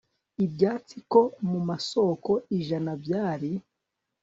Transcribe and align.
Ibyatsi 0.45 0.97
ko 1.11 1.21
mu 1.49 1.59
masoko 1.69 2.31
ijana 2.57 2.91
byari 3.03 3.51